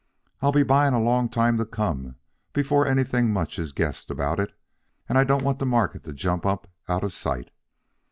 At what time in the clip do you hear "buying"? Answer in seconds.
0.63-0.95